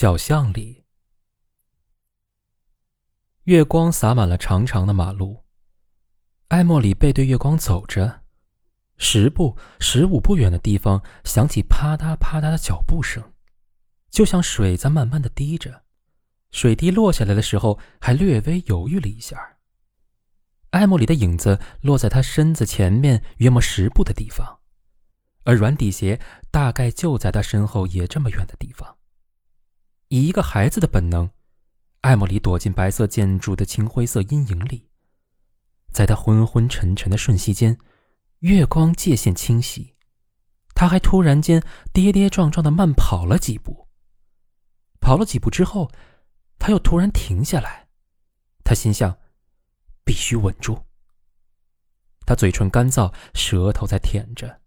[0.00, 0.84] 小巷里，
[3.46, 5.42] 月光洒满了长长的马路。
[6.46, 8.22] 艾莫里背对月光走着，
[8.96, 13.32] 十步、十五步远的地方响起啪嗒啪嗒的脚步声，
[14.08, 15.82] 就像水在慢慢的滴着。
[16.52, 19.56] 水滴落下来的时候，还略微犹豫了一下。
[20.70, 24.60] 艾莫里的影子落在他身子前面约莫十步的地方，
[25.42, 26.20] 而软底鞋
[26.52, 28.97] 大概就在他身后也这么远的地方。
[30.08, 31.30] 以一个孩子的本能，
[32.00, 34.88] 艾莫里躲进白色建筑的青灰色阴影里。
[35.92, 37.78] 在他昏昏沉沉的瞬息间，
[38.38, 39.96] 月光界限清晰。
[40.74, 43.88] 他还突然间跌跌撞撞的慢跑了几步。
[45.00, 45.90] 跑了几步之后，
[46.58, 47.88] 他又突然停下来。
[48.64, 49.18] 他心想：
[50.04, 50.86] 必须稳住。
[52.24, 54.62] 他嘴唇干燥，舌头在舔着。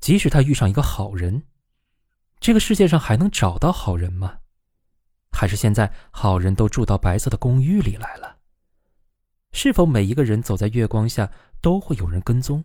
[0.00, 1.46] 即使他遇上一个好人。
[2.40, 4.38] 这个世界上还能找到好人吗？
[5.32, 8.38] 还是现在好人都住到白色的公寓里来了？
[9.52, 12.64] 是否每一个人走在月光下都会有人跟踪？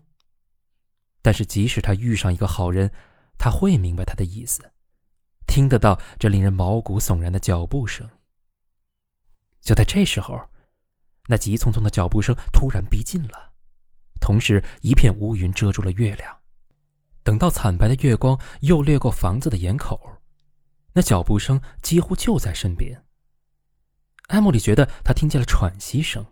[1.21, 2.91] 但是即使他遇上一个好人，
[3.37, 4.71] 他会明白他的意思，
[5.47, 8.09] 听得到这令人毛骨悚然的脚步声。
[9.61, 10.49] 就在这时候，
[11.27, 13.53] 那急匆匆的脚步声突然逼近了，
[14.19, 16.40] 同时一片乌云遮住了月亮。
[17.23, 19.99] 等到惨白的月光又掠过房子的檐口，
[20.93, 23.05] 那脚步声几乎就在身边。
[24.27, 26.25] 艾莫里觉得他听见了喘息声。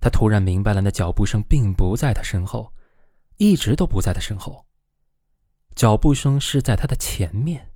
[0.00, 2.72] 他突然明白了，那脚步声并不在他身后，
[3.36, 4.66] 一直都不在他身后。
[5.76, 7.72] 脚步声是在他的前面。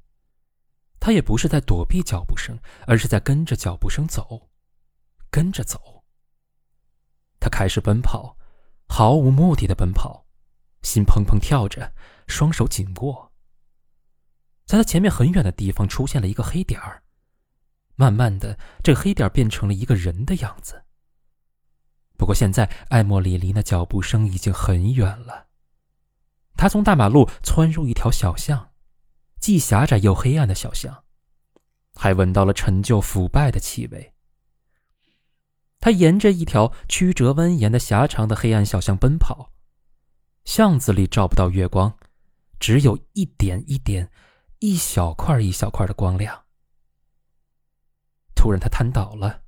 [0.98, 4.50] 他也不是在躲避脚步声，而是在跟着脚步声走，
[5.30, 6.02] 跟着走。
[7.38, 8.36] 他开始奔跑，
[8.88, 10.25] 毫无目的的奔跑。
[10.86, 11.92] 心砰砰跳着，
[12.28, 13.32] 双手紧握。
[14.66, 17.02] 在他前面很远的地方出现了一个黑点儿，
[17.96, 20.84] 慢慢的，这黑点变成了一个人的样子。
[22.16, 25.48] 不过现在，艾莫里离那脚步声已经很远了。
[26.56, 28.70] 他从大马路窜入一条小巷，
[29.40, 31.02] 既狭窄又黑暗的小巷，
[31.96, 34.14] 还闻到了陈旧腐败的气味。
[35.80, 39.52] 他沿着一条曲折蜿蜒的狭长的黑暗小巷奔跑。
[40.46, 41.98] 巷子里照不到月光，
[42.60, 44.10] 只有一点一点、
[44.60, 46.44] 一小块一小块的光亮。
[48.36, 49.42] 突然，他瘫倒了，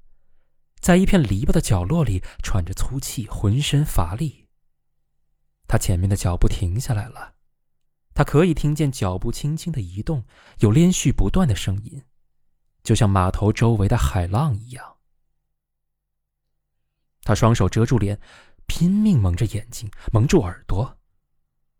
[0.81, 4.48] 在一片篱笆的角落里喘着粗气，浑身乏力。
[5.69, 7.36] 他前面的脚步停下来了，
[8.12, 10.25] 他可以听见脚步轻轻的移动，
[10.59, 12.03] 有连续不断的声音，
[12.82, 14.97] 就像码头周围的海浪一样。
[17.22, 18.20] 他双手遮住脸。
[18.68, 20.96] 拼命蒙着眼睛，蒙住耳朵。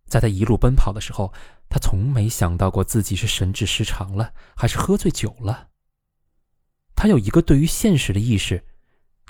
[0.07, 1.33] 在他一路奔跑的时候，
[1.69, 5.69] 他从没想到过自己是神志失常了，还是喝醉酒了。
[6.97, 8.65] 他有一个对于现实的意识，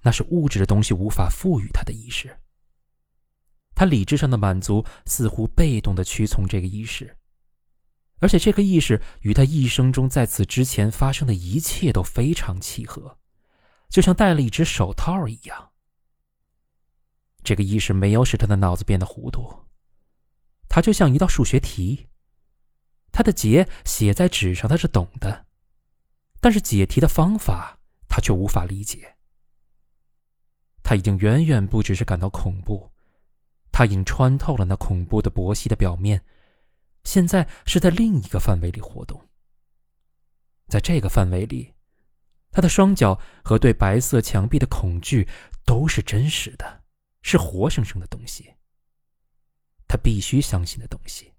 [0.02, 2.38] 那是物质的东西无法赋予他的意识。
[3.74, 7.16] 他理智上的满足似乎被动的屈从这个意识，
[8.20, 13.18] 而且这个意识与他一生中在此之前发生的一切都非常契合，
[13.90, 15.70] 就像戴了一只手套一样。
[17.48, 19.64] 这个意识没有使他的脑子变得糊涂，
[20.68, 22.08] 他就像一道数学题，
[23.10, 25.46] 他的解写在纸上他是懂的，
[26.42, 29.16] 但是解题的方法他却无法理解。
[30.82, 32.92] 他已经远远不只是感到恐怖，
[33.72, 36.22] 他已经穿透了那恐怖的薄细的表面，
[37.04, 39.26] 现在是在另一个范围里活动。
[40.66, 41.72] 在这个范围里，
[42.50, 45.26] 他的双脚和对白色墙壁的恐惧
[45.64, 46.82] 都是真实的。
[47.22, 48.54] 是活生生的东西，
[49.86, 51.32] 他必须相信的东西。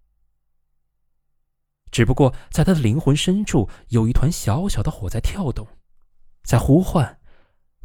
[1.91, 5.67] 只不过在他的灵魂深处，有一团小小的火在跳动，
[6.43, 7.19] 在呼唤，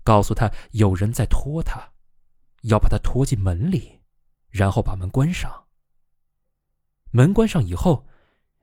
[0.03, 1.93] 告诉他有人在拖他，
[2.65, 4.03] 要把他拖进门里，
[4.51, 5.69] 然后把门关上。
[7.13, 8.07] 门关上以后，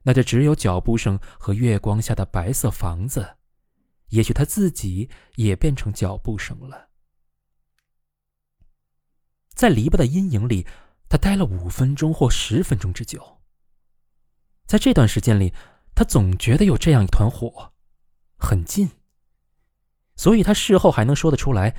[0.03, 3.37] 那就只有脚步声和月光下的白色房子，
[4.09, 6.90] 也许他自己也变成脚步声了。
[9.61, 10.65] 在篱笆的阴影里，
[11.07, 13.37] 他待了五分钟或十分钟之久。
[14.65, 15.53] 在这段时间里，
[15.93, 17.71] 他总觉得有这样一团火，
[18.39, 18.89] 很近。
[20.15, 21.77] 所以他事后还能说得出来，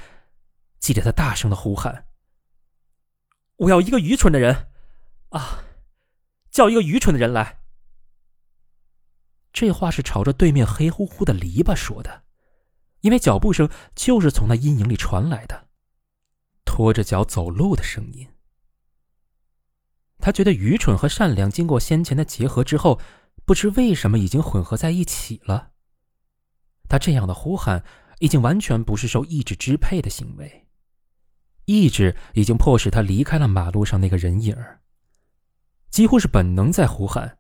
[0.79, 2.06] 记得他大声的呼喊
[3.58, 4.69] ：“我要一个愚蠢的人，
[5.31, 5.64] 啊，
[6.52, 7.62] 叫一个愚蠢的人来。”
[9.52, 12.23] 这话是朝着对面黑乎乎的篱笆说的，
[13.00, 15.67] 因为脚步声就是从那阴影里传来的。
[16.72, 18.26] 拖着脚走路的声音。
[20.19, 22.98] 他觉得愚蠢和善良经过先前的结合之后，
[23.44, 25.72] 不知为什么已经混合在一起了。
[26.88, 27.84] 他这样的呼喊，
[28.20, 30.66] 已经完全不是受意志支配的行为，
[31.66, 34.80] 意志已经迫使他离开了马路上那个人影儿。
[35.90, 37.36] 几乎是本能在呼喊，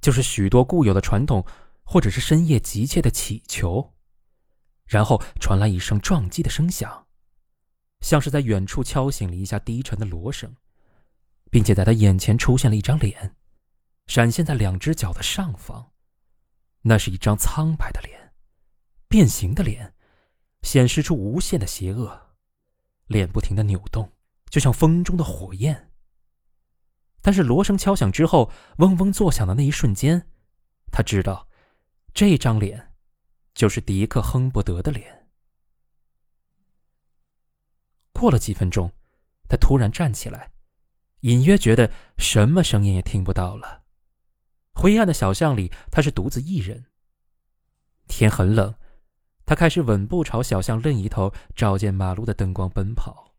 [0.00, 1.46] 就是许多固有的传统，
[1.84, 3.94] 或者是深夜急切的祈求。
[4.84, 7.06] 然后传来一声撞击的声响，
[8.02, 10.54] 像是在远处敲醒了一下低沉的锣声，
[11.50, 13.34] 并且在他眼前出现了一张脸，
[14.06, 15.92] 闪现在两只脚的上方。
[16.82, 18.34] 那是一张苍白的脸，
[19.08, 19.94] 变形的脸，
[20.62, 22.34] 显示出无限的邪恶，
[23.06, 24.12] 脸不停的扭动，
[24.50, 25.90] 就像风中的火焰。
[27.22, 30.28] 但是锣声敲响之后，嗡嗡作响的那一瞬间，
[30.90, 31.48] 他知道，
[32.12, 32.90] 这张脸。
[33.54, 35.21] 就是迪克·亨伯德的脸。
[38.22, 38.92] 过了几分钟，
[39.48, 40.52] 他突然站起来，
[41.22, 43.82] 隐约觉得什么声音也听不到了。
[44.74, 46.86] 灰暗的小巷里，他是独自一人。
[48.06, 48.76] 天很冷，
[49.44, 53.34] 他开始稳步朝小巷另一头照见马路的灯光奔跑。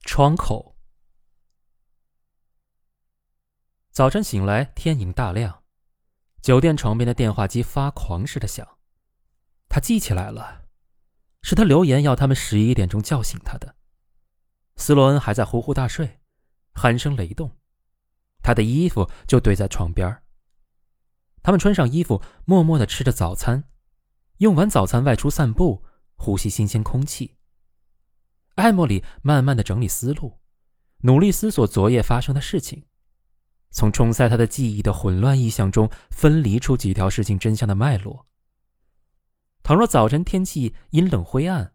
[0.00, 0.74] 窗口。
[3.92, 5.62] 早晨醒来，天已大亮。
[6.42, 8.76] 酒店床边的电话机发狂似的响，
[9.68, 10.63] 他记起来了，
[11.44, 13.76] 是他留言要他们十一点钟叫醒他的。
[14.76, 16.18] 斯洛恩还在呼呼大睡，
[16.74, 17.52] 鼾声雷动，
[18.42, 20.22] 他的衣服就堆在床边
[21.42, 23.64] 他们穿上衣服，默默的吃着早餐，
[24.38, 25.84] 用完早餐外出散步，
[26.16, 27.36] 呼吸新鲜空气。
[28.54, 30.40] 艾莫里慢慢的整理思路，
[31.02, 32.86] 努力思索昨夜发生的事情。
[33.70, 38.26] 从冲塞他的记忆的混乱意象中分离出几条事情真相的脉络。
[39.64, 41.72] 倘若早晨天气阴冷灰暗，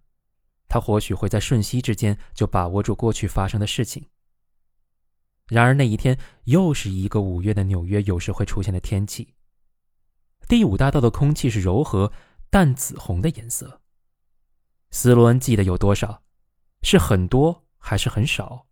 [0.68, 4.08] 他或许会在瞬息之间就把握住过去发生的事情。
[5.48, 9.34] 然而那一天又是一个五月的纽约有时会出现的天气。
[10.48, 12.14] 第五大道的空气是柔和
[12.52, 13.82] 淡紫红的颜色。
[14.92, 16.22] 斯洛恩记得有多少？
[16.84, 18.68] 是很多还是很少？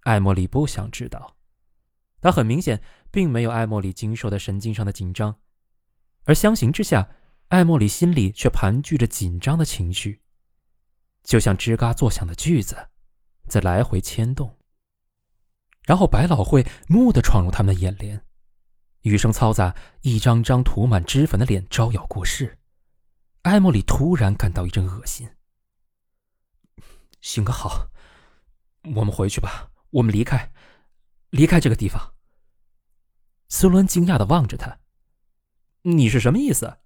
[0.00, 1.36] 艾莫里不想知道。
[2.20, 5.36] 他很明显并没有艾莫里经受的神经上的紧张，
[6.24, 7.08] 而相形之下，
[7.52, 10.22] 艾莫里心里却盘踞着紧张的情绪，
[11.22, 12.88] 就像吱嘎作响的锯子，
[13.46, 14.58] 在来回牵动。
[15.82, 18.24] 然后百老汇蓦地闯入他们的眼帘，
[19.02, 22.58] 雨声嘈杂，一张张涂满脂粉的脸招摇过市。
[23.42, 25.28] 艾莫里突然感到一阵恶心。
[27.20, 27.90] 行个好，
[28.94, 30.50] 我们回去吧，我们离开。
[31.28, 32.14] 离开这个地方。
[33.50, 34.80] 斯伦惊讶的望着他
[35.84, 36.78] ：“你是什么意思？”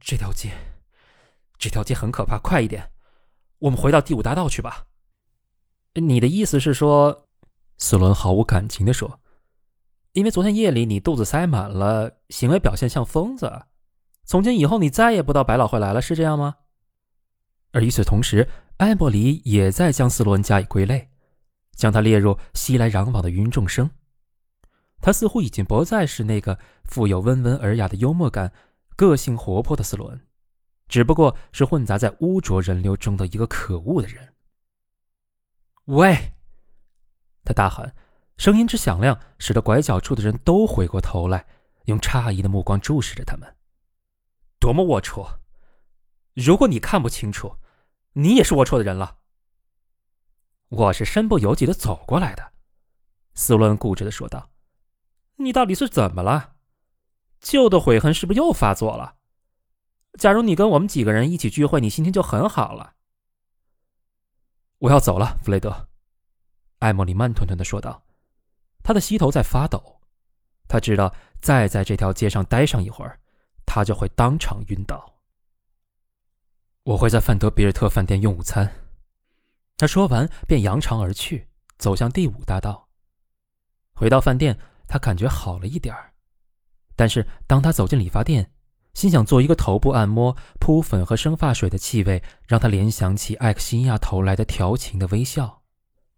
[0.00, 0.52] 这条街，
[1.58, 2.38] 这条街很可怕。
[2.38, 2.90] 快一点，
[3.58, 4.86] 我们回到第五大道去吧。
[5.94, 7.26] 你的意思是说，
[7.76, 9.20] 斯伦毫无感情的说
[10.12, 13.66] ：“因为昨天夜里你肚子塞满了，行为表现像疯子。
[14.24, 16.56] 从今以后你再也不到百老汇来了，是这样吗？”
[17.72, 18.48] 而与此同时，
[18.78, 21.10] 艾伯里也在将斯伦加以归类。
[21.74, 23.88] 将他列入熙来攘往的芸芸众生，
[25.00, 28.52] 他似乎已经不再是那个富有温文尔雅的幽默感、
[28.98, 30.26] 个性活泼的斯洛恩，
[30.88, 34.34] 只不过是混杂在污浊人流中的一个可恶的人。
[35.84, 36.32] 喂！
[37.44, 37.94] 他大喊，
[38.38, 41.46] 声音之响亮，使得拐角处的人都回过头来，
[41.84, 43.56] 用诧异的目光注视着他们。
[44.58, 45.38] 多么龌龊！
[46.34, 47.54] 如果你看不清楚，
[48.14, 49.18] 你也是龌龊的人了。
[50.70, 52.52] 我是身不由己的走过来的，
[53.34, 54.50] 斯伦固执的说道
[55.38, 56.56] ：“你到底是怎么了？
[57.40, 59.16] 旧的悔恨是不是又发作了？
[60.18, 62.94] 假如你跟我们几个人一起聚会，你心情就很好了。”
[64.78, 65.88] 我要走了，弗雷德。”
[66.80, 68.02] 艾莫里慢吞吞的说道，
[68.82, 70.00] 他的膝头在发抖，
[70.68, 73.18] 他知道再在这条街上待上一会儿，
[73.66, 75.14] 他就会当场晕倒。
[76.84, 78.72] 我会在范德比尔特饭店用午餐。
[79.76, 82.88] 他说完，便扬长而去，走向第五大道。
[83.94, 86.07] 回到饭店，他感觉好了一点儿。
[86.98, 88.50] 但是，当他走进理发店，
[88.92, 95.62] 心想做一个头部按摩，扑粉和生发水的气味让他联想起艾克西亚投来的调情的微笑。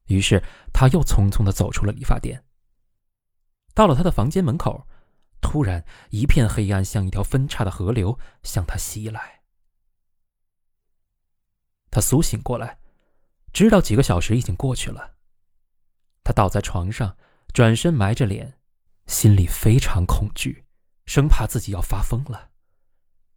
[0.06, 2.42] 于是，他又匆匆地走出了理发店。
[3.74, 4.86] 到了他的房间门口，
[5.42, 9.42] 突然一片黑暗，像一条分叉的河流向他袭来。
[11.90, 12.78] 他苏醒过来。
[13.52, 15.16] 知道几个小时已经过去了，
[16.24, 17.18] 他倒在床上，
[17.52, 18.54] 转身埋着脸，
[19.06, 20.64] 心里非常恐惧，
[21.10, 22.52] 生怕自己要发疯了。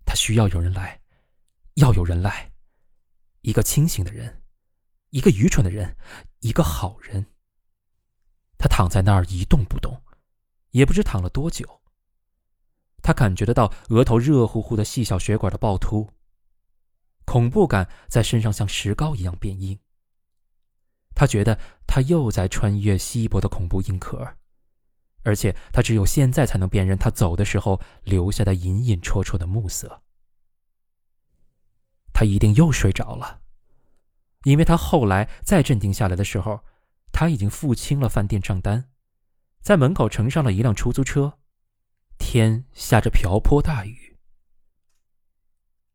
[0.05, 1.01] 他需要有人来，
[1.73, 2.51] 要有人来，
[3.41, 4.43] 一个清醒的人，
[5.09, 5.97] 一个愚蠢的人，
[6.41, 7.25] 一个好人。
[8.59, 10.03] 他躺在那儿一动不动，
[10.69, 11.81] 也不知躺了多久。
[13.01, 16.07] 他感觉得到额头热乎乎的细小血管的暴突，
[17.25, 19.79] 恐怖感在身上像石膏一样变硬。
[21.15, 24.37] 他觉得他又在穿越稀薄的恐怖硬壳，
[25.23, 30.03] 而且他只有现在才能辨认他走的时候留下的隐隐绰绰的暮色。
[32.13, 33.41] 他一定又睡着了，
[34.43, 36.63] 因为他后来再镇定下来的时候，
[37.11, 38.89] 他已经付清了饭店账单，
[39.61, 41.39] 在门口乘上了一辆出租车。
[42.19, 44.17] 天下着瓢泼大雨，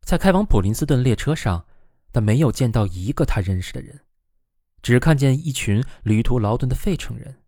[0.01, 1.65] 在开往普林斯顿列车上，
[2.11, 4.01] 他没有见到一个他认识的人，
[4.81, 7.41] 只看见一群旅途劳顿的费城人。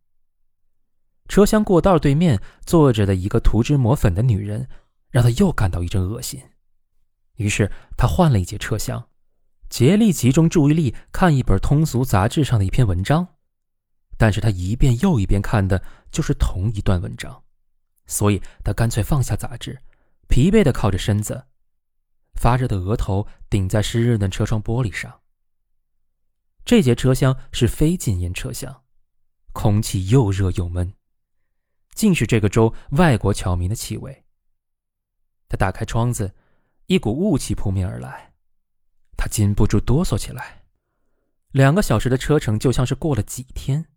[1.27, 4.67] 车厢过道对面坐着的一个涂脂抹粉的女人，
[5.09, 6.41] 让他又感到一阵恶心。
[7.35, 9.09] 于是他换了一节车厢，
[9.69, 13.27] 竭力集中注意力看一本通俗杂志上的一篇文章，
[14.17, 17.43] 但是他一遍又一遍看的就是同一段文章。
[18.05, 19.81] 所以他干脆放下杂志，
[20.27, 21.45] 疲惫地靠着身子，
[22.33, 25.21] 发热的额头顶在湿润的车窗玻璃上。
[26.65, 28.83] 这节车厢是非禁烟车厢，
[29.53, 30.93] 空气又热又闷，
[31.93, 34.23] 尽是这个州外国侨民的气味。
[35.47, 36.33] 他打开窗子，
[36.87, 38.33] 一股雾气扑面而来，
[39.17, 40.63] 他禁不住哆嗦起来。
[41.51, 43.87] 两个小时的车程就像是过了几天。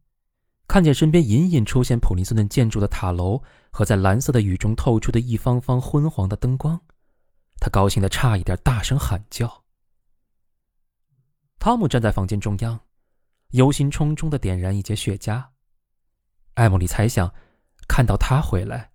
[0.66, 6.80] 看见身边隐隐出现普林斯顿建筑的塔楼和在蓝色的雨中透出的一方方昏黄的灯光，
[7.60, 9.64] 他高兴的差一点大声喊叫。
[11.58, 12.80] 汤姆站在房间中央，
[13.50, 15.44] 忧心忡忡的点燃一截雪茄。
[16.54, 17.32] 艾莫里猜想，
[17.86, 18.90] 看到他回来，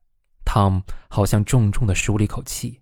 [0.46, 2.81] 汤姆好像重重的舒了一口气。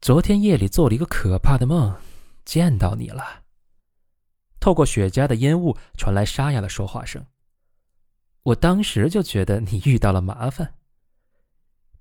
[0.00, 1.96] 昨天夜里做了一个可怕的梦，
[2.44, 3.44] 见到你了。
[4.60, 7.24] 透过雪茄的烟雾传来沙哑的说话声。
[8.42, 10.74] 我当时就觉得你遇到了麻烦。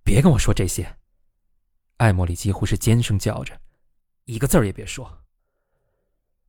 [0.03, 0.97] 别跟我说这些，
[1.97, 3.59] 艾莫里几乎是尖声叫着，
[4.25, 5.23] 一个字儿也别说。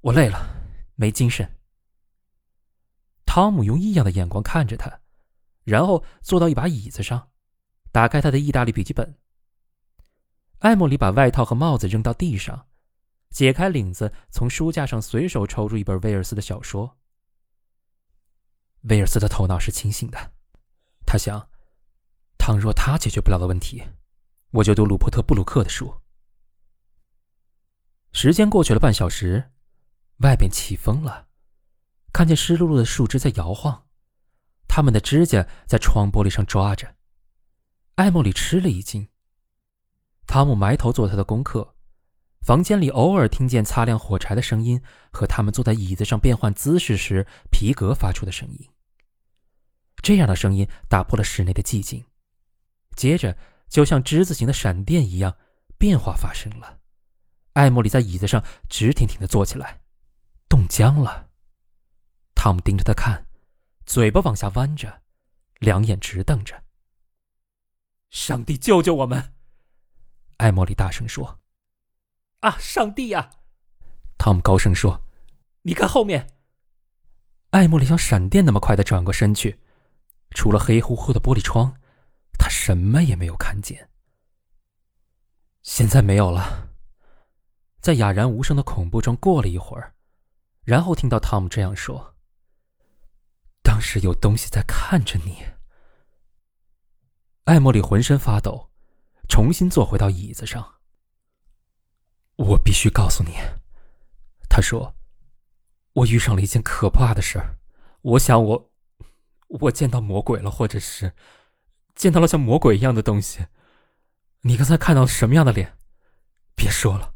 [0.02, 0.38] 我累了，
[0.96, 1.50] 没精神。
[3.24, 5.00] 汤姆用异样的眼光看着他，
[5.66, 7.30] 然后坐到一把椅子上，
[7.90, 9.18] 打开他的意大利笔记本。
[10.60, 12.68] 艾莫里把外套和帽子扔到地上。
[13.30, 16.96] 解开领子，从书架上随手抽出一本威尔斯的小说。
[18.82, 20.32] 威尔斯的头脑是清醒的，
[21.04, 21.50] 他想：
[22.38, 23.82] 倘若他解决不了的问题，
[24.52, 26.00] 我就读鲁伯特·布鲁克的书。
[28.12, 29.50] 时间过去了半小时，
[30.18, 31.26] 外边起风了，
[32.12, 33.85] 看见湿漉漉的树枝在摇晃，
[34.68, 36.96] 他们的指甲在窗玻璃上抓着。
[37.94, 39.08] 艾莫里吃了一惊。
[40.26, 41.74] 汤姆埋头做他的功课。
[42.42, 44.80] 房间里偶尔听见擦亮火柴的声音
[45.12, 48.68] 和他们坐在椅子上变换姿势时皮革发出的声音。
[50.00, 52.04] 这样的声音打破了室内的寂静，
[52.94, 53.36] 接着
[53.68, 55.36] 就像之字形的闪电一样，
[55.76, 56.78] 变化发生了。
[57.54, 59.80] 艾莫里在椅子上直挺挺地坐起来，
[60.48, 61.30] 冻僵了。
[62.36, 63.25] 汤姆盯着他看，
[63.86, 65.02] 嘴巴往下弯着，
[65.60, 66.64] 两眼直瞪着。
[68.10, 69.32] “上帝救救我们！”
[70.38, 71.40] 艾莫莉大声说。
[72.40, 72.58] 啊！
[72.58, 73.30] 上帝呀！
[74.18, 75.00] 汤姆高声说
[75.62, 76.26] ：“你看后面。”
[77.50, 79.58] 艾莫莉像闪电那么快的转过身去，
[80.30, 81.74] 除了黑乎乎的玻璃窗，
[82.38, 83.88] 他什么也没有看见。
[85.62, 86.68] 现在没有了。
[87.80, 89.94] 在哑然无声的恐怖中过了一会儿，
[90.64, 92.15] 然后听到汤姆这样说
[93.66, 95.44] ：“当时有东西在看着你。”
[97.46, 98.70] 艾莫里浑身发抖，
[99.28, 100.76] 重新坐回到椅子上。
[102.36, 103.32] 我必须告诉你，
[104.48, 104.94] 他说
[105.94, 107.58] ：“我遇上了一件可怕的事儿。
[108.02, 108.70] 我想我，
[109.48, 111.12] 我见到魔鬼了，或者是
[111.96, 113.46] 见到了像魔鬼一样的东西。
[114.42, 115.76] 你刚才看到什么样的脸？
[116.54, 117.14] 别说了。”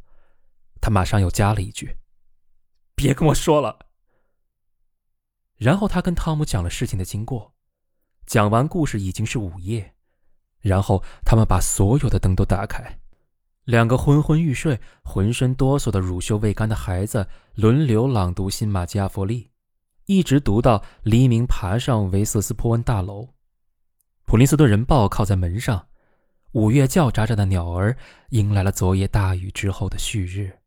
[0.83, 1.99] 他马上又加了一句
[2.97, 3.79] ：“别跟我说了。”
[5.61, 7.53] 然后他跟汤姆讲了事情的经过。
[8.25, 9.93] 讲完故事已经是午夜，
[10.61, 12.99] 然后他们把所有的灯都打开。
[13.65, 19.45] 两个昏昏欲睡、浑身哆嗦的乳臭未干的孩子轮流朗读《新马基亚佛利》，
[20.07, 23.29] 一直读到黎明，爬上维瑟斯坡恩大楼。
[24.25, 25.89] 普林斯顿人报靠在门上，
[26.53, 27.95] 五月叫喳喳的鸟儿
[28.31, 30.60] 迎来了昨夜大雨之后的旭日。